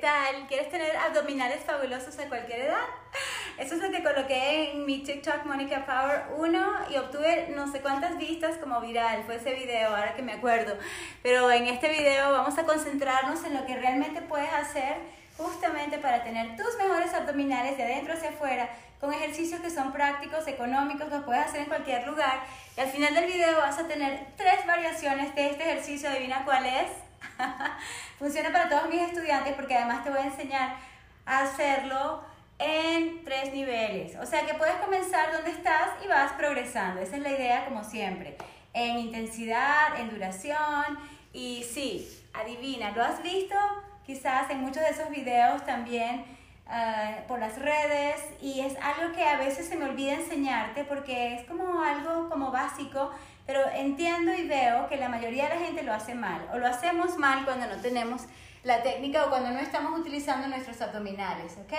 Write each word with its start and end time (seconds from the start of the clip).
tal? 0.00 0.46
¿Quieres 0.48 0.70
tener 0.70 0.96
abdominales 0.96 1.62
fabulosos 1.64 2.18
a 2.18 2.28
cualquier 2.28 2.60
edad? 2.62 2.84
Eso 3.58 3.74
es 3.74 3.82
lo 3.82 3.90
que 3.90 4.02
coloqué 4.02 4.72
en 4.72 4.86
mi 4.86 5.02
TikTok 5.02 5.44
Monica 5.44 5.84
Power 5.84 6.24
1 6.38 6.90
y 6.90 6.96
obtuve 6.96 7.48
no 7.54 7.70
sé 7.70 7.80
cuántas 7.80 8.16
vistas 8.16 8.56
como 8.56 8.80
viral. 8.80 9.22
Fue 9.24 9.36
ese 9.36 9.52
video, 9.52 9.94
ahora 9.94 10.14
que 10.14 10.22
me 10.22 10.32
acuerdo. 10.32 10.76
Pero 11.22 11.50
en 11.50 11.66
este 11.66 11.88
video 11.88 12.32
vamos 12.32 12.56
a 12.58 12.64
concentrarnos 12.64 13.44
en 13.44 13.54
lo 13.54 13.66
que 13.66 13.76
realmente 13.76 14.22
puedes 14.22 14.52
hacer 14.52 14.96
justamente 15.36 15.98
para 15.98 16.24
tener 16.24 16.56
tus 16.56 16.76
mejores 16.78 17.12
abdominales 17.14 17.76
de 17.76 17.84
adentro 17.84 18.14
hacia 18.14 18.30
afuera 18.30 18.68
con 19.00 19.12
ejercicios 19.14 19.60
que 19.60 19.70
son 19.70 19.92
prácticos, 19.92 20.46
económicos, 20.46 21.08
los 21.08 21.24
puedes 21.24 21.46
hacer 21.46 21.60
en 21.62 21.66
cualquier 21.66 22.06
lugar. 22.06 22.40
Y 22.76 22.80
al 22.80 22.88
final 22.88 23.14
del 23.14 23.26
video 23.26 23.58
vas 23.58 23.78
a 23.78 23.88
tener 23.88 24.26
tres 24.36 24.66
variaciones 24.66 25.34
de 25.34 25.50
este 25.50 25.62
ejercicio. 25.64 26.10
Adivina 26.10 26.44
cuál 26.44 26.66
es. 26.66 27.09
Funciona 28.18 28.52
para 28.52 28.68
todos 28.68 28.88
mis 28.88 29.02
estudiantes 29.02 29.54
porque 29.54 29.76
además 29.76 30.04
te 30.04 30.10
voy 30.10 30.20
a 30.20 30.24
enseñar 30.24 30.76
a 31.26 31.42
hacerlo 31.42 32.22
en 32.58 33.24
tres 33.24 33.52
niveles. 33.52 34.16
O 34.16 34.26
sea 34.26 34.44
que 34.46 34.54
puedes 34.54 34.74
comenzar 34.76 35.32
donde 35.32 35.50
estás 35.50 35.88
y 36.04 36.08
vas 36.08 36.32
progresando. 36.32 37.00
Esa 37.00 37.16
es 37.16 37.22
la 37.22 37.30
idea 37.30 37.64
como 37.64 37.82
siempre. 37.82 38.36
En 38.72 38.98
intensidad, 38.98 39.98
en 39.98 40.10
duración 40.10 40.98
y 41.32 41.64
sí, 41.64 42.08
adivina, 42.32 42.90
¿lo 42.90 43.02
has 43.02 43.22
visto? 43.22 43.56
Quizás 44.04 44.50
en 44.50 44.60
muchos 44.60 44.82
de 44.82 44.90
esos 44.90 45.10
videos 45.10 45.64
también 45.64 46.24
uh, 46.66 47.26
por 47.26 47.38
las 47.38 47.58
redes 47.58 48.20
y 48.40 48.60
es 48.60 48.76
algo 48.82 49.14
que 49.14 49.24
a 49.24 49.36
veces 49.38 49.68
se 49.68 49.76
me 49.76 49.86
olvida 49.86 50.14
enseñarte 50.14 50.84
porque 50.84 51.34
es 51.34 51.46
como 51.46 51.82
algo 51.82 52.28
como 52.28 52.50
básico, 52.50 53.10
pero 53.50 53.68
entiendo 53.74 54.32
y 54.32 54.46
veo 54.46 54.88
que 54.88 54.96
la 54.96 55.08
mayoría 55.08 55.48
de 55.48 55.56
la 55.56 55.60
gente 55.66 55.82
lo 55.82 55.92
hace 55.92 56.14
mal 56.14 56.40
o 56.52 56.58
lo 56.58 56.68
hacemos 56.68 57.18
mal 57.18 57.44
cuando 57.44 57.66
no 57.66 57.82
tenemos 57.82 58.22
la 58.62 58.80
técnica 58.80 59.24
o 59.24 59.28
cuando 59.28 59.50
no 59.50 59.58
estamos 59.58 59.98
utilizando 59.98 60.46
nuestros 60.46 60.80
abdominales, 60.80 61.58
¿ok? 61.58 61.72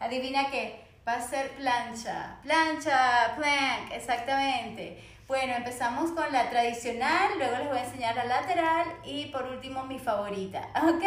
Adivina 0.00 0.50
qué, 0.50 0.82
va 1.06 1.16
a 1.16 1.20
ser 1.20 1.50
plancha, 1.50 2.38
plancha, 2.42 3.34
plank, 3.36 3.92
exactamente. 3.92 5.04
Bueno, 5.26 5.52
empezamos 5.52 6.12
con 6.12 6.32
la 6.32 6.48
tradicional, 6.48 7.32
luego 7.36 7.58
les 7.58 7.68
voy 7.68 7.76
a 7.76 7.84
enseñar 7.84 8.16
la 8.16 8.24
lateral 8.24 8.86
y 9.04 9.26
por 9.26 9.42
último 9.42 9.84
mi 9.84 9.98
favorita, 9.98 10.66
¿ok? 10.82 11.04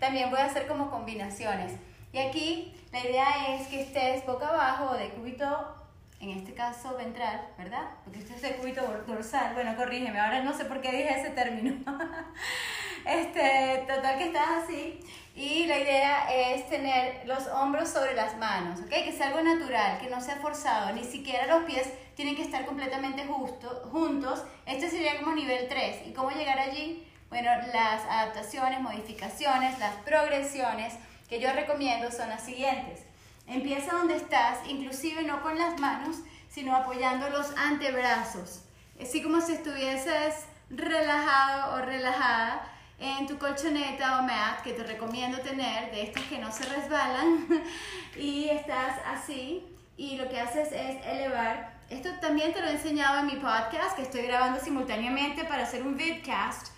También 0.00 0.28
voy 0.30 0.40
a 0.40 0.46
hacer 0.46 0.66
como 0.66 0.90
combinaciones. 0.90 1.74
Y 2.12 2.18
aquí 2.18 2.74
la 2.90 2.98
idea 2.98 3.54
es 3.54 3.68
que 3.68 3.82
estés 3.82 4.26
boca 4.26 4.48
abajo 4.48 4.90
o 4.90 4.94
de 4.94 5.10
cúbito, 5.10 5.81
en 6.22 6.30
este 6.30 6.54
caso 6.54 6.96
ventral, 6.96 7.48
¿verdad? 7.58 7.90
Porque 8.04 8.20
este 8.20 8.34
es 8.34 8.56
cúbito 8.56 8.80
dorsal. 9.06 9.54
Bueno, 9.54 9.74
corrígeme, 9.76 10.20
ahora 10.20 10.42
no 10.42 10.56
sé 10.56 10.64
por 10.66 10.80
qué 10.80 10.92
dije 10.92 11.20
ese 11.20 11.30
término. 11.30 11.84
este, 13.04 13.84
total 13.88 14.18
que 14.18 14.26
estás 14.26 14.64
así. 14.64 15.00
Y 15.34 15.66
la 15.66 15.78
idea 15.78 16.32
es 16.32 16.68
tener 16.68 17.26
los 17.26 17.48
hombros 17.48 17.88
sobre 17.88 18.14
las 18.14 18.36
manos, 18.36 18.80
¿ok? 18.80 18.90
Que 18.90 19.12
sea 19.12 19.28
algo 19.28 19.42
natural, 19.42 19.98
que 19.98 20.08
no 20.08 20.20
sea 20.20 20.36
forzado, 20.36 20.92
ni 20.92 21.02
siquiera 21.02 21.46
los 21.46 21.64
pies 21.64 21.88
tienen 22.14 22.36
que 22.36 22.42
estar 22.42 22.66
completamente 22.66 23.24
justo, 23.26 23.88
juntos. 23.90 24.44
Este 24.64 24.90
sería 24.90 25.18
como 25.18 25.34
nivel 25.34 25.66
3. 25.68 26.06
¿Y 26.06 26.12
cómo 26.12 26.30
llegar 26.30 26.58
allí? 26.58 27.04
Bueno, 27.30 27.50
las 27.72 28.04
adaptaciones, 28.04 28.80
modificaciones, 28.80 29.78
las 29.80 29.96
progresiones 30.04 30.94
que 31.28 31.40
yo 31.40 31.52
recomiendo 31.52 32.12
son 32.12 32.28
las 32.28 32.44
siguientes. 32.44 33.06
Empieza 33.46 33.96
donde 33.96 34.16
estás, 34.16 34.58
inclusive 34.68 35.22
no 35.22 35.42
con 35.42 35.58
las 35.58 35.78
manos, 35.80 36.16
sino 36.48 36.76
apoyando 36.76 37.28
los 37.30 37.56
antebrazos. 37.56 38.62
Así 39.00 39.22
como 39.22 39.40
si 39.40 39.54
estuvieses 39.54 40.46
relajado 40.70 41.74
o 41.74 41.84
relajada 41.84 42.68
en 42.98 43.26
tu 43.26 43.36
colchoneta 43.36 44.20
o 44.20 44.22
mat, 44.22 44.62
que 44.62 44.72
te 44.72 44.84
recomiendo 44.84 45.38
tener, 45.40 45.90
de 45.90 46.04
estas 46.04 46.22
que 46.24 46.38
no 46.38 46.52
se 46.52 46.64
resbalan, 46.64 47.46
y 48.16 48.48
estás 48.48 48.98
así, 49.06 49.64
y 49.96 50.16
lo 50.16 50.28
que 50.28 50.40
haces 50.40 50.68
es 50.72 51.04
elevar. 51.04 51.80
Esto 51.90 52.10
también 52.20 52.52
te 52.52 52.60
lo 52.60 52.68
he 52.68 52.72
enseñado 52.72 53.18
en 53.18 53.26
mi 53.26 53.36
podcast, 53.36 53.96
que 53.96 54.02
estoy 54.02 54.22
grabando 54.22 54.60
simultáneamente 54.60 55.44
para 55.44 55.64
hacer 55.64 55.82
un 55.82 55.96
vidcast, 55.96 56.68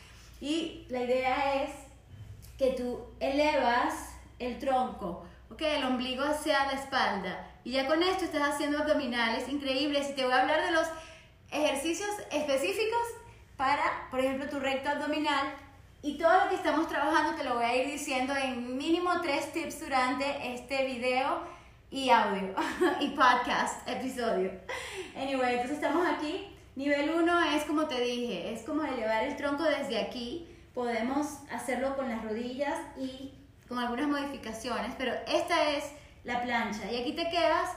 y 0.41 0.86
la 0.88 1.03
idea 1.03 1.62
es 1.62 1.70
que 2.58 2.70
tú 2.70 3.04
elevas 3.20 4.14
el 4.38 4.58
tronco, 4.58 5.26
ok, 5.50 5.62
el 5.62 5.84
ombligo 5.84 6.25
hacia 6.25 6.66
la 6.66 6.72
espalda. 6.72 7.50
Y 7.65 7.72
ya 7.72 7.87
con 7.87 8.03
esto 8.03 8.25
estás 8.25 8.55
haciendo 8.55 8.78
abdominales 8.78 9.49
increíbles 9.49 10.10
y 10.10 10.15
te 10.15 10.25
voy 10.25 10.32
a 10.32 10.43
hablar 10.43 10.65
de 10.65 10.72
los 10.72 10.87
ejercicios 11.50 12.10
específicos 12.31 13.03
para, 13.56 14.09
por 14.10 14.21
ejemplo, 14.21 14.49
tu 14.49 14.59
recto 14.59 14.91
abdominal. 14.91 15.54
Y 16.03 16.19
todo 16.19 16.44
lo 16.44 16.50
que 16.50 16.56
estamos 16.56 16.88
trabajando 16.88 17.34
te 17.34 17.44
lo 17.44 17.54
voy 17.54 17.65
a 17.65 17.77
ir 17.77 17.91
diciendo 17.91 18.34
en 18.37 18.77
mínimo 18.77 19.22
tres 19.22 19.53
tips 19.53 19.81
durante 19.81 20.54
este 20.54 20.84
video 20.84 21.41
y 21.91 22.10
audio 22.10 22.54
y 23.00 23.09
podcast 23.10 23.88
episodio. 23.88 24.50
Anyway, 25.16 25.54
entonces 25.54 25.77
estamos 25.77 26.06
aquí. 26.06 26.49
Nivel 26.77 27.10
1 27.10 27.41
es 27.54 27.65
como 27.65 27.87
te 27.87 28.00
dije, 28.00 28.53
es 28.53 28.62
como 28.62 28.83
elevar 28.84 29.22
el 29.25 29.37
tronco 29.37 29.62
desde 29.62 30.00
aquí. 30.00 30.49
Podemos 30.75 31.38
hacerlo 31.53 31.97
con 31.97 32.09
las 32.09 32.25
rodillas 32.25 32.77
y 32.99 33.34
con 33.69 33.78
algunas 33.78 34.08
modificaciones, 34.08 34.94
pero 34.98 35.12
esta 35.26 35.70
es 35.70 35.84
la 36.25 36.42
plancha. 36.42 36.91
Y 36.91 37.00
aquí 37.00 37.12
te 37.12 37.28
quedas 37.28 37.70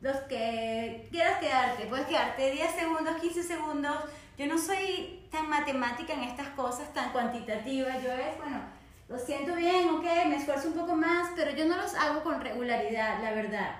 los 0.00 0.16
que 0.22 1.08
quieras 1.10 1.38
quedarte. 1.38 1.86
Puedes 1.86 2.06
quedarte 2.06 2.52
10 2.52 2.70
segundos, 2.72 3.20
15 3.20 3.42
segundos. 3.42 3.96
Yo 4.36 4.46
no 4.46 4.58
soy 4.58 5.26
tan 5.30 5.48
matemática 5.48 6.12
en 6.12 6.24
estas 6.24 6.48
cosas, 6.50 6.92
tan 6.94 7.10
cuantitativa. 7.10 7.98
Yo 7.98 8.12
es, 8.12 8.36
bueno, 8.38 8.60
lo 9.08 9.18
siento 9.18 9.54
bien, 9.54 9.88
ok, 9.88 10.04
me 10.26 10.36
esfuerzo 10.36 10.68
un 10.68 10.74
poco 10.74 10.94
más, 10.94 11.30
pero 11.34 11.50
yo 11.52 11.64
no 11.66 11.76
los 11.76 11.94
hago 11.94 12.22
con 12.22 12.40
regularidad, 12.40 13.22
la 13.22 13.32
verdad. 13.32 13.76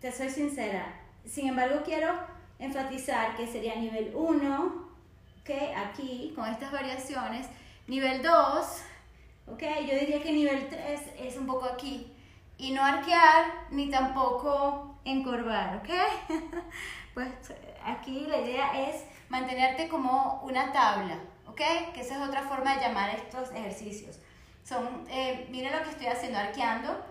Te 0.00 0.12
soy 0.12 0.30
sincera. 0.30 0.94
Sin 1.24 1.48
embargo, 1.48 1.82
quiero 1.84 2.14
enfatizar 2.58 3.36
que 3.36 3.46
sería 3.46 3.74
nivel 3.74 4.12
1, 4.14 4.88
ok, 5.40 5.50
aquí, 5.76 6.32
con 6.36 6.46
estas 6.48 6.70
variaciones. 6.70 7.46
Nivel 7.86 8.22
2, 8.22 8.82
¿ok? 9.58 9.64
Yo 9.90 9.98
diría 9.98 10.22
que 10.22 10.30
nivel 10.30 10.68
3 10.68 11.00
es 11.18 11.36
un 11.36 11.46
poco 11.46 11.64
aquí. 11.64 12.12
Y 12.58 12.70
no 12.70 12.82
arquear 12.82 13.66
ni 13.70 13.90
tampoco 13.90 15.00
encorvar, 15.04 15.76
¿ok? 15.78 15.90
pues 17.14 17.28
aquí 17.84 18.26
la 18.28 18.38
idea 18.38 18.88
es 18.88 19.04
mantenerte 19.28 19.88
como 19.88 20.40
una 20.44 20.72
tabla, 20.72 21.18
¿ok? 21.48 21.60
Que 21.92 22.00
esa 22.00 22.16
es 22.16 22.28
otra 22.28 22.42
forma 22.42 22.76
de 22.76 22.82
llamar 22.82 23.10
estos 23.10 23.50
ejercicios. 23.50 24.20
Son, 24.62 25.04
eh, 25.10 25.48
mira 25.50 25.76
lo 25.76 25.82
que 25.82 25.90
estoy 25.90 26.06
haciendo, 26.06 26.38
arqueando. 26.38 27.04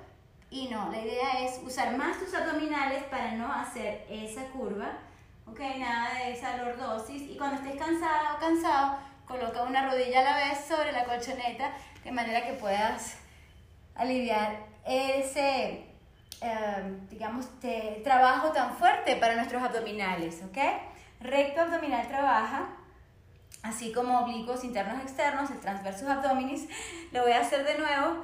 Y 0.50 0.69
no, 0.69 0.90
la 0.90 1.02
idea 1.02 1.41
es 1.41 1.59
usar 1.66 1.97
más 1.97 2.18
tus 2.18 2.34
abdominales 2.34 3.03
para 3.03 3.34
no 3.34 3.52
hacer 3.52 4.06
esa 4.09 4.46
curva, 4.52 5.00
¿ok? 5.46 5.59
Nada 5.78 6.14
de 6.14 6.31
esa 6.31 6.56
lordosis. 6.58 7.24
Y 7.24 7.35
cuando 7.35 7.58
estés 7.58 7.75
cansado 7.75 8.38
o 8.38 8.40
cansado, 8.40 8.97
coloca 9.27 9.63
una 9.63 9.89
rodilla 9.89 10.21
a 10.21 10.23
la 10.23 10.35
vez 10.38 10.65
sobre 10.65 10.91
la 10.91 11.03
colchoneta 11.03 11.71
de 12.03 12.11
manera 12.11 12.45
que 12.45 12.53
puedas 12.53 13.17
aliviar 13.95 14.65
ese, 14.85 15.85
em, 16.41 17.07
digamos, 17.09 17.47
trabajo 18.03 18.51
tan 18.51 18.75
fuerte 18.75 19.17
para 19.17 19.35
nuestros 19.35 19.61
abdominales, 19.61 20.41
¿ok? 20.43 20.57
Recto 21.19 21.61
abdominal 21.61 22.07
trabaja, 22.07 22.69
así 23.63 23.91
como 23.91 24.19
oblicuos 24.19 24.63
internos 24.63 25.01
externos, 25.01 25.49
el 25.51 25.59
transversus 25.59 26.07
abdominis. 26.07 26.67
Lo 27.11 27.23
voy 27.23 27.33
a 27.33 27.41
hacer 27.41 27.66
de 27.66 27.77
nuevo 27.77 28.23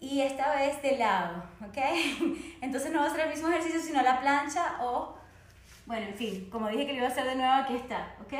y 0.00 0.20
esta 0.20 0.54
vez 0.54 0.82
de 0.82 0.98
lado, 0.98 1.42
¿ok? 1.66 1.78
Entonces 2.60 2.92
no 2.92 3.00
va 3.00 3.06
a 3.06 3.10
ser 3.10 3.20
el 3.20 3.30
mismo 3.30 3.48
ejercicio, 3.48 3.80
sino 3.80 4.02
la 4.02 4.20
plancha 4.20 4.76
o, 4.80 5.16
bueno, 5.86 6.06
en 6.06 6.14
fin, 6.14 6.50
como 6.50 6.68
dije 6.68 6.86
que 6.86 6.92
lo 6.92 6.98
iba 6.98 7.06
a 7.06 7.10
hacer 7.10 7.24
de 7.24 7.36
nuevo, 7.36 7.52
aquí 7.52 7.76
está, 7.76 8.14
¿ok? 8.20 8.34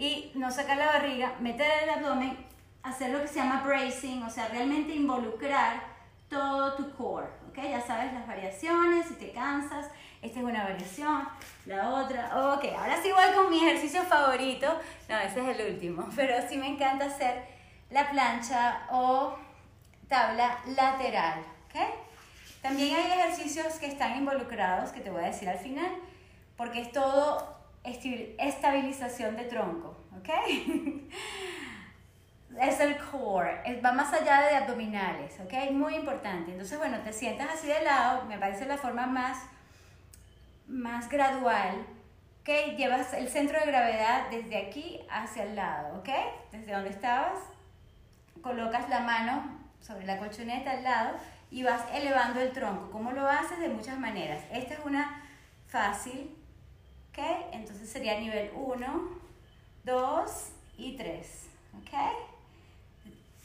Y 0.00 0.32
no 0.34 0.50
sacar 0.50 0.78
la 0.78 0.86
barriga, 0.86 1.34
meter 1.40 1.70
el 1.82 1.90
abdomen 1.90 2.38
hacer 2.82 3.10
lo 3.10 3.20
que 3.20 3.28
se 3.28 3.34
llama 3.34 3.62
bracing, 3.62 4.22
o 4.22 4.30
sea, 4.30 4.48
realmente 4.48 4.94
involucrar 4.94 5.82
todo 6.30 6.72
tu 6.74 6.90
core, 6.94 7.26
¿ok? 7.50 7.58
Ya 7.58 7.82
sabes 7.82 8.10
las 8.14 8.26
variaciones, 8.26 9.08
si 9.08 9.14
te 9.16 9.30
cansas, 9.32 9.90
esta 10.22 10.38
es 10.38 10.44
una 10.44 10.64
variación, 10.64 11.28
la 11.66 11.90
otra, 11.90 12.54
ok, 12.54 12.64
ahora 12.78 12.96
sí 13.02 13.10
voy 13.12 13.34
con 13.34 13.50
mi 13.50 13.58
ejercicio 13.58 14.02
favorito, 14.04 14.80
no, 15.06 15.18
ese 15.18 15.42
es 15.42 15.58
el 15.58 15.74
último, 15.74 16.08
pero 16.16 16.34
sí 16.48 16.56
me 16.56 16.68
encanta 16.68 17.04
hacer 17.04 17.44
la 17.90 18.08
plancha 18.10 18.86
o 18.90 19.36
tabla 20.08 20.60
lateral, 20.64 21.40
¿ok? 21.66 21.80
También 22.62 22.96
hay 22.96 23.18
ejercicios 23.18 23.74
que 23.74 23.86
están 23.86 24.16
involucrados, 24.16 24.92
que 24.92 25.00
te 25.00 25.10
voy 25.10 25.24
a 25.24 25.26
decir 25.26 25.50
al 25.50 25.58
final, 25.58 25.90
porque 26.56 26.80
es 26.80 26.90
todo 26.90 27.59
estabilización 27.84 29.36
de 29.36 29.44
tronco, 29.44 29.96
¿ok? 30.18 30.28
es 32.60 32.80
el 32.80 32.96
core, 32.98 33.80
va 33.84 33.92
más 33.92 34.12
allá 34.12 34.42
de 34.42 34.56
abdominales, 34.56 35.38
¿ok? 35.40 35.70
Muy 35.72 35.94
importante. 35.94 36.50
Entonces, 36.50 36.78
bueno, 36.78 36.98
te 36.98 37.12
sientas 37.12 37.48
así 37.50 37.68
de 37.68 37.82
lado, 37.82 38.24
me 38.26 38.38
parece 38.38 38.66
la 38.66 38.76
forma 38.76 39.06
más, 39.06 39.38
más 40.66 41.08
gradual, 41.08 41.86
¿ok? 42.40 42.76
Llevas 42.76 43.14
el 43.14 43.28
centro 43.28 43.58
de 43.60 43.66
gravedad 43.66 44.28
desde 44.30 44.56
aquí 44.56 45.00
hacia 45.10 45.44
el 45.44 45.56
lado, 45.56 45.98
¿ok? 45.98 46.08
Desde 46.52 46.72
donde 46.72 46.90
estabas, 46.90 47.38
colocas 48.42 48.88
la 48.88 49.00
mano 49.00 49.58
sobre 49.80 50.06
la 50.06 50.18
colchoneta 50.18 50.72
al 50.72 50.82
lado 50.82 51.16
y 51.50 51.62
vas 51.62 51.82
elevando 51.92 52.40
el 52.40 52.52
tronco. 52.52 52.90
¿Cómo 52.90 53.12
lo 53.12 53.26
haces? 53.26 53.58
De 53.58 53.68
muchas 53.68 53.98
maneras. 53.98 54.42
Esta 54.52 54.74
es 54.74 54.80
una 54.84 55.22
fácil, 55.66 56.36
Entonces 57.52 57.88
sería 57.88 58.18
nivel 58.18 58.50
1, 58.54 59.08
2 59.84 60.30
y 60.78 60.96
3, 60.96 61.26
¿ok? 61.78 61.98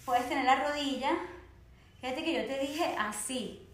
Puedes 0.06 0.30
tener 0.30 0.46
la 0.46 0.68
rodilla, 0.68 1.12
fíjate 2.02 2.24
que 2.24 2.34
yo 2.34 2.46
te 2.46 2.60
dije 2.60 2.96
así, 2.98 3.68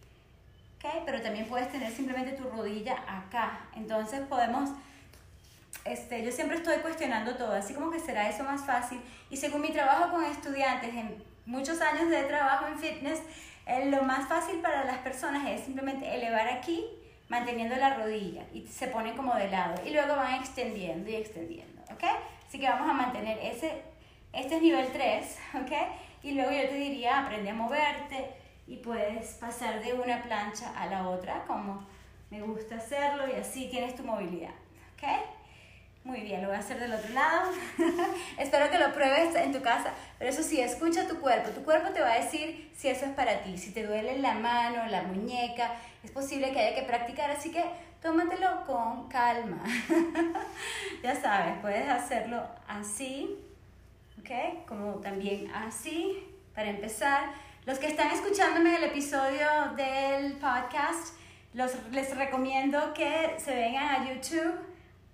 ¿ok? 0.78 1.04
Pero 1.06 1.22
también 1.22 1.48
puedes 1.48 1.72
tener 1.72 1.92
simplemente 1.92 2.34
tu 2.34 2.50
rodilla 2.50 3.04
acá. 3.08 3.68
Entonces 3.76 4.22
podemos, 4.22 4.70
este, 5.86 6.24
yo 6.24 6.32
siempre 6.32 6.58
estoy 6.58 6.78
cuestionando 6.78 7.36
todo, 7.36 7.54
así 7.54 7.74
como 7.74 7.92
que 7.92 8.00
será 8.00 8.30
eso 8.30 8.44
más 8.44 8.66
fácil. 8.66 9.02
Y 9.30 9.38
según 9.38 9.62
mi 9.62 9.72
trabajo 9.72 10.12
con 10.12 10.24
estudiantes, 10.24 10.94
en 10.94 11.24
muchos 11.46 11.82
años 11.82 12.10
de 12.10 12.24
trabajo 12.24 12.68
en 12.68 12.80
fitness, 12.80 13.20
lo 13.86 14.04
más 14.04 14.28
fácil 14.28 14.60
para 14.60 14.86
las 14.86 14.98
personas 14.98 15.48
es 15.48 15.66
simplemente 15.66 16.14
elevar 16.16 16.48
aquí, 16.48 16.86
manteniendo 17.32 17.78
la 17.78 17.94
rodilla 17.94 18.44
y 18.54 18.68
se 18.68 18.88
ponen 18.88 19.16
como 19.16 19.34
de 19.36 19.50
lado 19.50 19.82
y 19.86 19.92
luego 19.92 20.18
van 20.18 20.42
extendiendo 20.42 21.10
y 21.10 21.16
extendiendo, 21.16 21.82
¿ok? 21.84 22.04
Así 22.46 22.60
que 22.60 22.68
vamos 22.68 22.90
a 22.90 22.94
mantener 22.94 23.40
ese, 23.42 23.84
este 24.34 24.58
es 24.58 24.62
nivel 24.62 24.92
3, 24.92 25.40
¿ok? 25.62 25.72
Y 26.24 26.34
luego 26.34 26.52
yo 26.52 26.68
te 26.68 26.76
diría, 26.76 27.22
aprende 27.22 27.50
a 27.50 27.54
moverte 27.54 28.34
y 28.68 28.76
puedes 28.78 29.36
pasar 29.36 29.82
de 29.82 29.94
una 29.94 30.22
plancha 30.22 30.78
a 30.78 30.88
la 30.88 31.08
otra 31.08 31.46
como 31.46 31.88
me 32.30 32.42
gusta 32.42 32.76
hacerlo 32.76 33.24
y 33.30 33.40
así 33.40 33.70
tienes 33.70 33.96
tu 33.96 34.04
movilidad, 34.04 34.54
¿ok? 34.96 35.08
Muy 36.04 36.22
bien, 36.22 36.42
lo 36.42 36.48
voy 36.48 36.58
a 36.58 36.60
hacer 36.60 36.80
del 36.80 36.92
otro 36.94 37.14
lado. 37.14 37.52
Espero 38.40 38.72
que 38.72 38.80
lo 38.80 38.92
pruebes 38.92 39.36
en 39.36 39.54
tu 39.54 39.62
casa. 39.62 39.94
Pero 40.18 40.32
eso 40.32 40.42
sí, 40.42 40.60
escucha 40.60 41.08
tu 41.08 41.20
cuerpo. 41.20 41.52
Tu 41.52 41.64
cuerpo 41.64 41.92
te 41.92 42.02
va 42.02 42.14
a 42.14 42.20
decir 42.20 42.72
si 42.76 42.88
eso 42.88 43.06
es 43.06 43.12
para 43.12 43.44
ti. 43.44 43.56
Si 43.56 43.72
te 43.72 43.86
duele 43.86 44.18
la 44.18 44.34
mano, 44.34 44.88
la 44.88 45.04
muñeca, 45.04 45.74
es 46.04 46.10
posible 46.10 46.52
que 46.52 46.60
haya 46.60 46.76
que 46.76 46.88
practicar. 46.88 47.30
Así 47.30 47.52
que 47.52 47.64
tómatelo 48.02 48.66
con 48.66 49.10
calma. 49.10 49.64
ya 51.04 51.16
sabes, 51.16 51.60
puedes 51.62 51.88
hacerlo 51.88 52.48
así, 52.68 53.38
¿ok? 54.20 54.66
Como 54.68 54.94
también 55.02 55.52
así, 55.54 56.28
para 56.56 56.70
empezar. 56.70 57.32
Los 57.68 57.78
que 57.78 57.86
están 57.86 58.10
escuchándome 58.10 58.76
el 58.76 58.86
episodio 58.86 59.48
del 59.78 60.34
podcast, 60.34 61.14
los, 61.54 61.72
les 61.92 62.18
recomiendo 62.18 62.92
que 62.96 63.36
se 63.38 63.54
vengan 63.54 63.88
a 63.88 64.12
YouTube 64.12 64.71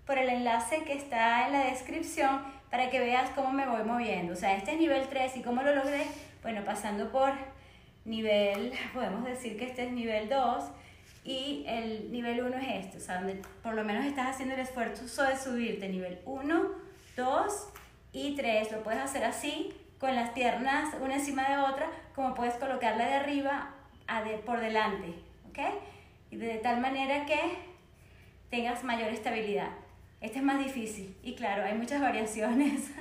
por 0.07 0.17
el 0.17 0.29
enlace 0.29 0.83
que 0.85 0.93
está 0.93 1.45
en 1.45 1.53
la 1.53 1.65
descripción 1.65 2.41
para 2.71 2.89
que 2.89 2.99
veas 2.99 3.29
cómo 3.31 3.51
me 3.51 3.67
voy 3.67 3.83
moviendo. 3.83 4.33
O 4.33 4.35
sea, 4.35 4.55
este 4.55 4.71
es 4.71 4.79
nivel 4.79 5.07
3 5.09 5.37
y 5.37 5.41
cómo 5.41 5.61
lo 5.61 5.75
logré, 5.75 6.05
bueno, 6.41 6.63
pasando 6.63 7.11
por 7.11 7.33
nivel, 8.05 8.71
podemos 8.93 9.25
decir 9.25 9.57
que 9.59 9.65
este 9.65 9.85
es 9.85 9.91
nivel 9.91 10.29
2 10.29 10.63
y 11.25 11.65
el 11.67 12.09
nivel 12.09 12.41
1 12.41 12.57
es 12.57 12.85
este, 12.85 12.97
o 12.97 13.01
sea, 13.01 13.15
donde 13.17 13.41
por 13.61 13.73
lo 13.73 13.83
menos 13.83 14.05
estás 14.05 14.27
haciendo 14.27 14.55
el 14.55 14.61
esfuerzo 14.61 15.23
de 15.23 15.37
subirte 15.37 15.89
nivel 15.89 16.19
1, 16.25 16.71
2 17.17 17.67
y 18.13 18.35
3. 18.35 18.71
Lo 18.71 18.83
puedes 18.83 19.01
hacer 19.01 19.25
así, 19.25 19.73
con 19.99 20.15
las 20.15 20.29
piernas 20.29 20.95
una 21.01 21.15
encima 21.15 21.49
de 21.49 21.57
otra, 21.57 21.89
como 22.15 22.33
puedes 22.33 22.53
colocarla 22.55 23.05
de 23.07 23.13
arriba 23.15 23.73
a 24.07 24.23
de, 24.23 24.37
por 24.37 24.61
delante, 24.61 25.15
¿ok? 25.49 25.59
Y 26.31 26.37
de 26.37 26.59
tal 26.59 26.79
manera 26.79 27.25
que 27.25 27.39
tengas 28.49 28.85
mayor 28.85 29.09
estabilidad. 29.09 29.71
Este 30.19 30.39
es 30.39 30.43
más 30.43 30.57
difícil 30.57 31.15
y 31.21 31.35
claro, 31.35 31.63
hay 31.63 31.75
muchas 31.75 32.01
variaciones. 32.01 32.91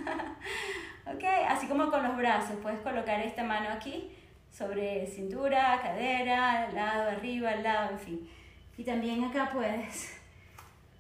ok, 1.06 1.24
así 1.48 1.66
como 1.66 1.90
con 1.90 2.02
los 2.02 2.16
brazos, 2.16 2.56
puedes 2.62 2.80
colocar 2.80 3.20
esta 3.20 3.42
mano 3.42 3.70
aquí 3.70 4.10
sobre 4.50 5.06
cintura, 5.06 5.80
cadera, 5.82 6.70
lado, 6.72 7.10
arriba, 7.10 7.54
lado, 7.56 7.92
en 7.92 7.98
fin. 7.98 8.30
Y 8.76 8.84
también 8.84 9.24
acá 9.24 9.48
puedes 9.50 10.18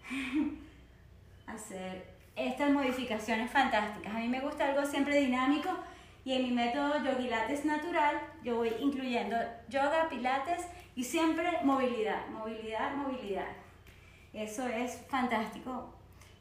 hacer 1.46 2.06
estas 2.34 2.70
modificaciones 2.70 3.50
fantásticas. 3.50 4.14
A 4.14 4.18
mí 4.18 4.28
me 4.28 4.40
gusta 4.40 4.68
algo 4.68 4.86
siempre 4.86 5.20
dinámico 5.20 5.70
y 6.24 6.32
en 6.32 6.42
mi 6.44 6.50
método 6.50 7.04
Yogilates 7.04 7.66
natural 7.66 8.20
yo 8.42 8.56
voy 8.56 8.72
incluyendo 8.80 9.36
yoga, 9.68 10.08
pilates 10.08 10.66
y 10.94 11.04
siempre 11.04 11.46
movilidad, 11.62 12.26
movilidad, 12.28 12.94
movilidad. 12.94 13.48
Eso 14.32 14.66
es 14.66 15.02
fantástico 15.08 15.94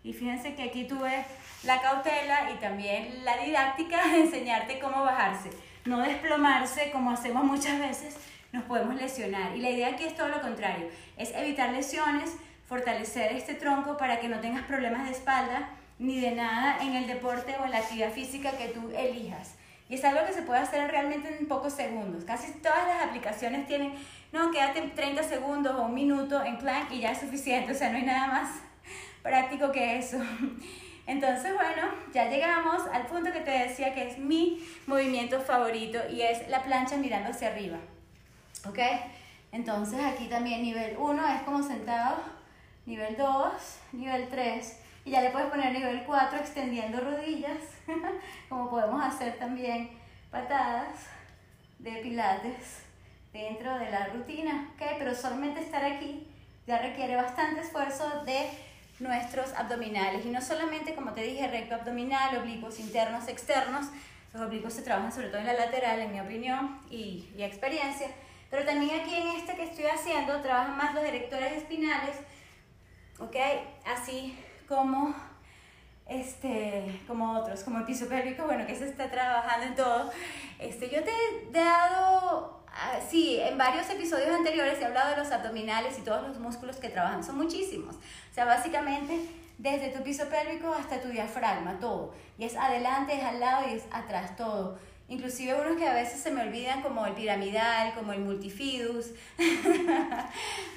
y 0.06 0.14
fíjense 0.14 0.54
que 0.54 0.62
aquí 0.62 0.84
tuve 0.84 1.26
la 1.64 1.82
cautela 1.82 2.52
y 2.52 2.60
también 2.60 3.26
la 3.26 3.38
didáctica 3.38 4.08
de 4.08 4.22
enseñarte 4.22 4.78
cómo 4.78 5.04
bajarse. 5.04 5.50
No 5.84 6.00
desplomarse 6.00 6.92
como 6.92 7.10
hacemos 7.10 7.44
muchas 7.44 7.80
veces, 7.80 8.16
nos 8.52 8.64
podemos 8.66 8.96
lesionar. 8.96 9.56
Y 9.58 9.62
la 9.62 9.72
idea 9.72 9.90
aquí 9.90 10.04
es 10.04 10.16
todo 10.16 10.28
lo 10.28 10.42
contrario, 10.42 10.88
es 11.18 11.34
evitar 11.34 11.72
lesiones, 11.72 12.36
fortalecer 12.70 13.32
este 13.32 13.56
tronco 13.56 13.98
para 13.98 14.20
que 14.20 14.28
no 14.28 14.40
tengas 14.42 14.64
problemas 14.66 15.06
de 15.06 15.12
espalda 15.12 15.70
ni 15.98 16.20
de 16.20 16.32
nada 16.32 16.78
en 16.82 16.94
el 16.94 17.08
deporte 17.08 17.56
o 17.60 17.66
en 17.66 17.72
la 17.72 17.80
actividad 17.80 18.12
física 18.12 18.52
que 18.52 18.68
tú 18.68 18.92
elijas. 18.96 19.56
Y 19.90 19.96
es 19.96 20.06
algo 20.06 20.24
que 20.28 20.34
se 20.34 20.44
puede 20.44 20.60
hacer 20.60 20.90
realmente 20.92 21.36
en 21.36 21.48
pocos 21.48 21.74
segundos. 21.74 22.26
Casi 22.26 22.52
todas 22.60 22.88
las 22.88 23.08
aplicaciones 23.08 23.66
tienen, 23.66 23.94
no, 24.32 24.52
quédate 24.52 24.82
30 24.82 25.24
segundos 25.24 25.76
o 25.76 25.84
un 25.84 25.96
minuto 25.96 26.44
en 26.44 26.60
plank 26.60 26.92
y 26.92 27.00
ya 27.00 27.12
es 27.12 27.20
suficiente, 27.20 27.72
o 27.72 27.76
sea, 27.76 27.90
no 27.90 27.98
hay 27.98 28.04
nada 28.04 28.28
más 28.28 28.50
práctico 29.26 29.72
que 29.72 29.98
eso. 29.98 30.18
Entonces, 31.08 31.54
bueno, 31.54 31.90
ya 32.14 32.30
llegamos 32.30 32.82
al 32.94 33.08
punto 33.08 33.32
que 33.32 33.42
te 33.42 33.52
decía 33.52 33.94
que 33.94 34.08
es 34.08 34.18
mi 34.18 34.64
movimiento 34.86 35.42
favorito 35.42 36.00
y 36.12 36.22
es 36.22 36.48
la 36.48 36.64
plancha 36.64 36.96
mirando 36.98 37.32
hacia 37.32 37.50
arriba. 37.50 37.78
¿Ok? 38.68 38.80
Entonces 39.52 40.00
aquí 40.04 40.28
también 40.28 40.64
nivel 40.64 40.96
1 40.98 41.28
es 41.30 41.42
como 41.44 41.64
sentado, 41.64 42.18
nivel 42.86 43.16
2, 43.16 43.54
nivel 43.94 44.28
3 44.28 44.80
y 45.06 45.12
ya 45.12 45.22
le 45.22 45.30
puedes 45.30 45.50
poner 45.50 45.72
nivel 45.72 46.04
4 46.06 46.40
extendiendo 46.40 47.00
rodillas, 47.00 47.60
como 48.50 48.70
podemos 48.70 49.04
hacer 49.04 49.38
también 49.38 49.92
patadas 50.30 51.08
de 51.80 51.92
pilates 51.98 52.84
dentro 53.32 53.78
de 53.78 53.92
la 53.92 54.08
rutina, 54.08 54.72
¿ok? 54.74 54.82
Pero 54.98 55.16
solamente 55.16 55.62
estar 55.62 55.86
aquí 55.86 56.28
ya 56.68 56.80
requiere 56.80 57.16
bastante 57.16 57.62
esfuerzo 57.62 58.24
de 58.26 58.50
nuestros 59.00 59.54
abdominales. 59.54 60.26
Y 60.26 60.30
no 60.30 60.42
solamente, 60.42 60.96
como 60.96 61.12
te 61.12 61.22
dije, 61.22 61.48
recto 61.48 61.76
abdominal, 61.76 62.38
oblicuos 62.38 62.80
internos, 62.80 63.28
externos. 63.28 63.88
Los 64.34 64.44
oblicuos 64.44 64.74
se 64.74 64.82
trabajan 64.82 65.12
sobre 65.12 65.28
todo 65.28 65.40
en 65.40 65.48
la 65.48 65.54
lateral, 65.54 66.00
en 66.00 66.12
mi 66.12 66.20
opinión 66.20 66.80
y, 66.90 67.30
y 67.38 67.44
experiencia. 67.44 68.08
Pero 68.50 68.66
también 68.66 69.02
aquí 69.02 69.16
en 69.16 69.28
este 69.28 69.56
que 69.56 69.64
estoy 69.64 69.86
haciendo, 69.86 70.42
trabajan 70.42 70.78
más 70.78 70.94
los 70.94 71.04
directores 71.04 71.54
espinales, 71.54 72.16
¿ok? 73.20 73.36
Así 73.86 74.38
como, 74.68 75.14
este, 76.08 77.02
como 77.08 77.40
otros, 77.40 77.64
como 77.64 77.80
el 77.80 77.86
piso 77.86 78.08
pélvico, 78.08 78.46
bueno, 78.46 78.66
que 78.66 78.76
se 78.76 78.88
está 78.88 79.10
trabajando 79.10 79.66
en 79.68 79.76
todo. 79.76 80.12
Este, 80.60 80.90
yo 80.90 81.04
te 81.04 81.12
he 81.12 81.52
dado 81.52 82.65
Ah, 82.78 83.00
sí, 83.10 83.40
en 83.40 83.58
varios 83.58 83.90
episodios 83.90 84.30
anteriores 84.30 84.80
he 84.82 84.86
hablado 84.86 85.12
de 85.12 85.18
los 85.18 85.32
abdominales 85.32 85.98
y 85.98 86.02
todos 86.02 86.28
los 86.28 86.40
músculos 86.40 86.76
que 86.76 86.90
trabajan. 86.90 87.24
Son 87.24 87.38
muchísimos. 87.38 87.96
O 87.96 88.34
sea, 88.34 88.44
básicamente 88.44 89.18
desde 89.58 89.90
tu 89.90 90.04
piso 90.04 90.26
pélvico 90.28 90.74
hasta 90.74 91.00
tu 91.00 91.08
diafragma, 91.08 91.80
todo. 91.80 92.14
Y 92.38 92.44
es 92.44 92.58
adelante, 92.58 93.18
es 93.18 93.24
al 93.24 93.40
lado 93.40 93.68
y 93.70 93.76
es 93.76 93.84
atrás, 93.92 94.36
todo. 94.36 94.78
Inclusive 95.08 95.54
unos 95.54 95.78
que 95.78 95.88
a 95.88 95.94
veces 95.94 96.20
se 96.20 96.32
me 96.32 96.42
olvidan 96.42 96.82
como 96.82 97.06
el 97.06 97.14
piramidal, 97.14 97.94
como 97.94 98.12
el 98.12 98.20
multifidus. 98.20 99.12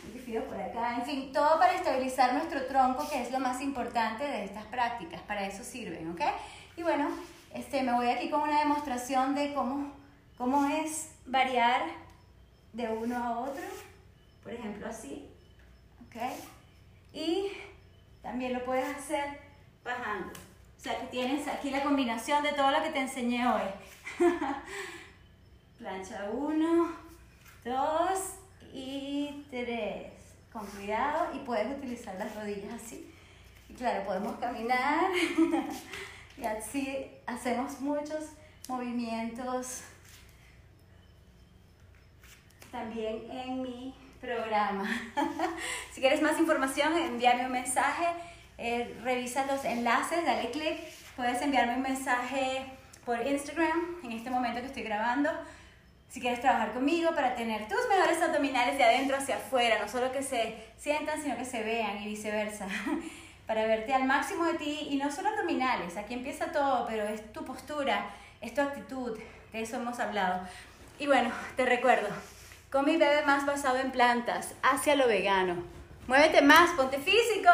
multifidus 0.04 0.44
por 0.44 0.60
acá. 0.60 0.96
En 0.96 1.04
fin, 1.04 1.32
todo 1.32 1.58
para 1.58 1.72
estabilizar 1.72 2.34
nuestro 2.34 2.66
tronco, 2.66 3.08
que 3.08 3.22
es 3.22 3.32
lo 3.32 3.40
más 3.40 3.60
importante 3.60 4.24
de 4.24 4.44
estas 4.44 4.66
prácticas. 4.66 5.20
Para 5.22 5.46
eso 5.46 5.64
sirven, 5.64 6.10
¿ok? 6.12 6.20
Y 6.76 6.82
bueno, 6.82 7.08
este, 7.54 7.82
me 7.82 7.92
voy 7.92 8.08
aquí 8.08 8.28
con 8.28 8.42
una 8.42 8.60
demostración 8.60 9.34
de 9.34 9.54
cómo, 9.54 9.92
cómo 10.38 10.64
es 10.66 11.10
variar 11.26 11.82
de 12.72 12.88
uno 12.88 13.16
a 13.16 13.40
otro, 13.40 13.64
por 14.42 14.52
ejemplo 14.52 14.86
así, 14.86 15.28
¿ok? 16.06 16.16
Y 17.12 17.48
también 18.22 18.54
lo 18.54 18.64
puedes 18.64 18.96
hacer 18.96 19.40
bajando. 19.84 20.28
O 20.28 20.80
sea 20.80 21.00
que 21.00 21.06
tienes 21.08 21.48
aquí 21.48 21.70
la 21.70 21.82
combinación 21.82 22.42
de 22.44 22.52
todo 22.52 22.70
lo 22.70 22.82
que 22.82 22.90
te 22.90 23.00
enseñé 23.00 23.46
hoy. 23.48 23.62
Plancha 25.78 26.30
1, 26.32 26.92
2 27.64 28.20
y 28.72 29.44
3. 29.50 30.12
Con 30.52 30.64
cuidado 30.66 31.34
y 31.34 31.40
puedes 31.40 31.76
utilizar 31.76 32.14
las 32.14 32.34
rodillas 32.36 32.74
así. 32.74 33.12
Y 33.68 33.74
claro, 33.74 34.04
podemos 34.04 34.36
caminar 34.38 35.10
y 36.36 36.44
así 36.44 37.10
hacemos 37.26 37.80
muchos 37.80 38.30
movimientos 38.68 39.82
también 42.70 43.30
en 43.30 43.62
mi 43.62 43.94
programa. 44.20 44.88
si 45.92 46.00
quieres 46.00 46.22
más 46.22 46.38
información, 46.38 46.96
envíame 46.96 47.46
un 47.46 47.52
mensaje, 47.52 48.06
eh, 48.58 48.96
revisa 49.02 49.46
los 49.46 49.64
enlaces, 49.64 50.24
dale 50.24 50.50
clic. 50.50 50.78
Puedes 51.16 51.40
enviarme 51.42 51.74
un 51.74 51.82
mensaje 51.82 52.64
por 53.04 53.26
Instagram 53.26 53.96
en 54.04 54.12
este 54.12 54.30
momento 54.30 54.60
que 54.60 54.66
estoy 54.66 54.82
grabando 54.82 55.30
si 56.08 56.20
quieres 56.20 56.40
trabajar 56.40 56.72
conmigo 56.72 57.14
para 57.14 57.34
tener 57.34 57.68
tus 57.68 57.78
mejores 57.88 58.20
abdominales 58.22 58.78
de 58.78 58.84
adentro 58.84 59.16
hacia 59.16 59.36
afuera, 59.36 59.78
no 59.80 59.88
solo 59.88 60.10
que 60.10 60.22
se 60.22 60.56
sientan, 60.78 61.22
sino 61.22 61.36
que 61.36 61.44
se 61.44 61.62
vean 61.62 62.02
y 62.02 62.06
viceversa. 62.06 62.66
para 63.46 63.66
verte 63.66 63.94
al 63.94 64.04
máximo 64.04 64.44
de 64.44 64.54
ti 64.54 64.88
y 64.90 64.96
no 64.96 65.10
solo 65.10 65.30
abdominales, 65.30 65.96
aquí 65.96 66.12
empieza 66.12 66.52
todo, 66.52 66.86
pero 66.86 67.04
es 67.04 67.32
tu 67.32 67.44
postura, 67.44 68.10
es 68.42 68.52
tu 68.52 68.60
actitud, 68.60 69.18
de 69.52 69.62
eso 69.62 69.76
hemos 69.76 69.98
hablado. 70.00 70.46
Y 70.98 71.06
bueno, 71.06 71.30
te 71.56 71.64
recuerdo, 71.64 72.08
come 72.70 72.92
y 72.92 72.96
bebe 72.96 73.22
más 73.24 73.46
basado 73.46 73.78
en 73.78 73.90
plantas, 73.90 74.54
hacia 74.62 74.94
lo 74.94 75.06
vegano. 75.06 75.62
Muévete 76.06 76.42
más, 76.42 76.70
ponte 76.70 76.98
físico 76.98 77.50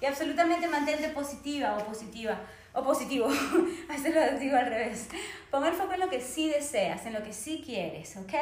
y 0.00 0.06
absolutamente 0.06 0.68
mantente 0.68 1.08
positiva 1.08 1.76
o 1.76 1.84
positiva 1.84 2.38
o 2.72 2.82
positivo. 2.82 3.28
A 3.88 3.92
veces 3.92 4.14
lo 4.14 4.38
digo 4.38 4.56
al 4.56 4.66
revés. 4.66 5.08
Pon 5.50 5.64
el 5.64 5.74
foco 5.74 5.94
en 5.94 6.00
lo 6.00 6.08
que 6.08 6.20
sí 6.20 6.48
deseas, 6.48 7.06
en 7.06 7.14
lo 7.14 7.22
que 7.22 7.32
sí 7.32 7.62
quieres, 7.64 8.16
¿ok? 8.16 8.34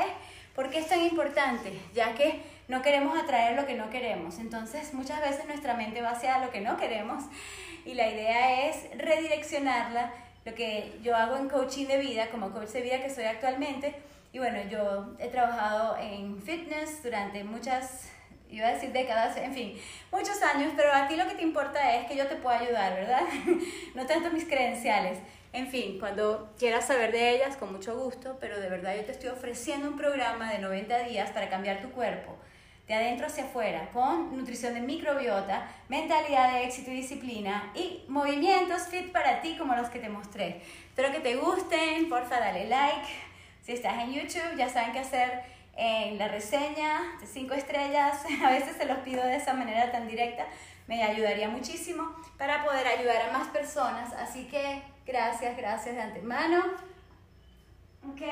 Porque 0.55 0.79
es 0.79 0.89
tan 0.89 1.03
importante, 1.03 1.73
ya 1.95 2.15
que 2.15 2.43
no 2.69 2.83
queremos 2.83 3.19
atraer 3.19 3.57
lo 3.57 3.67
que 3.67 3.75
no 3.75 3.91
queremos. 3.91 4.39
Entonces, 4.39 4.93
muchas 4.95 5.21
veces 5.21 5.47
nuestra 5.47 5.75
mente 5.75 6.03
va 6.03 6.11
hacia 6.11 6.39
lo 6.39 6.51
que 6.51 6.61
no 6.61 6.77
queremos 6.77 7.25
y 7.85 7.95
la 7.95 8.11
idea 8.11 8.69
es 8.69 8.77
redireccionarla. 8.99 10.13
Lo 10.45 10.55
que 10.55 10.99
yo 11.03 11.17
hago 11.17 11.37
en 11.37 11.49
coaching 11.49 11.87
de 11.87 11.99
vida, 11.99 12.29
como 12.31 12.53
coach 12.53 12.69
de 12.69 12.83
vida 12.83 13.03
que 13.03 13.11
soy 13.11 13.25
actualmente. 13.25 13.95
Y 14.37 14.39
bueno, 14.39 14.59
yo 14.71 15.15
he 15.19 15.29
trabajado 15.29 15.97
en 15.97 16.39
fitness 16.43 17.03
durante 17.03 17.43
muchas 17.43 18.11
iba 18.51 18.69
a 18.69 18.73
decir 18.75 18.93
décadas, 18.93 19.35
en 19.39 19.55
fin, 19.55 19.81
muchos 20.13 20.43
años, 20.43 20.75
pero 20.77 20.93
a 20.93 21.09
ti 21.09 21.17
lo 21.17 21.27
que 21.27 21.37
te 21.37 21.43
importa 21.43 21.97
es 21.97 22.07
que 22.07 22.17
yo 22.17 22.27
te 22.27 22.37
pueda 22.37 22.59
ayudar, 22.59 22.93
¿verdad? 22.93 23.23
no 23.95 24.05
tanto 24.05 24.31
mis 24.31 24.45
credenciales. 24.45 25.21
En 25.55 25.69
fin, 25.69 25.99
cuando 25.99 26.53
quieras 26.59 26.87
saber 26.87 27.13
de 27.13 27.31
ellas, 27.31 27.57
con 27.57 27.73
mucho 27.73 27.97
gusto, 27.97 28.37
pero 28.39 28.61
de 28.61 28.69
verdad 28.69 28.95
yo 28.95 29.07
te 29.07 29.13
estoy 29.13 29.31
ofreciendo 29.31 29.89
un 29.89 29.97
programa 29.97 30.53
de 30.53 30.59
90 30.59 30.99
días 31.05 31.31
para 31.31 31.49
cambiar 31.49 31.81
tu 31.81 31.91
cuerpo, 31.93 32.37
de 32.87 32.93
adentro 32.93 33.29
hacia 33.29 33.45
afuera, 33.45 33.89
con 33.95 34.37
nutrición 34.37 34.75
de 34.75 34.83
microbiota, 34.83 35.67
mentalidad 35.89 36.53
de 36.53 36.65
éxito 36.65 36.91
y 36.91 36.97
disciplina 36.97 37.73
y 37.75 38.05
movimientos 38.07 38.83
fit 38.89 39.13
para 39.13 39.41
ti 39.41 39.57
como 39.57 39.75
los 39.75 39.89
que 39.89 39.99
te 39.99 40.11
mostré. 40.11 40.61
Espero 40.91 41.11
que 41.11 41.21
te 41.21 41.37
gusten, 41.37 42.11
porfa 42.11 42.39
dale 42.39 42.69
like. 42.69 43.26
Si 43.67 43.73
estás 43.73 43.99
en 43.99 44.13
YouTube, 44.13 44.57
ya 44.57 44.69
saben 44.69 44.93
qué 44.93 45.01
hacer 45.01 45.43
en 45.77 46.19
la 46.19 46.29
reseña 46.29 47.01
de 47.19 47.27
5 47.27 47.53
estrellas. 47.55 48.23
A 48.45 48.51
veces 48.51 48.77
se 48.77 48.85
los 48.85 48.99
pido 48.99 49.25
de 49.25 49.35
esa 49.35 49.55
manera 49.55 49.91
tan 49.91 50.07
directa. 50.07 50.47
Me 50.87 51.03
ayudaría 51.03 51.49
muchísimo 51.49 52.15
para 52.39 52.65
poder 52.65 52.87
ayudar 52.87 53.29
a 53.29 53.37
más 53.37 53.49
personas. 53.49 54.13
Así 54.13 54.45
que 54.45 54.83
gracias, 55.05 55.57
gracias 55.57 55.97
de 55.97 56.01
antemano. 56.01 56.63
¿Ok? 58.09 58.23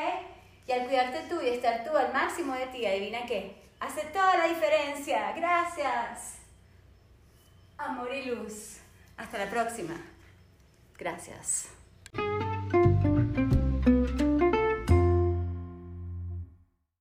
Y 0.68 0.72
al 0.72 0.86
cuidarte 0.86 1.22
tú 1.28 1.40
y 1.42 1.48
estar 1.48 1.82
tú 1.82 1.96
al 1.96 2.12
máximo 2.12 2.54
de 2.54 2.66
ti, 2.66 2.86
adivina 2.86 3.26
qué. 3.26 3.60
Hace 3.80 4.02
toda 4.02 4.36
la 4.36 4.46
diferencia. 4.46 5.32
Gracias. 5.32 6.36
Amor 7.76 8.14
y 8.14 8.26
luz. 8.26 8.78
Hasta 9.16 9.38
la 9.38 9.50
próxima. 9.50 10.00
Gracias. 10.96 11.70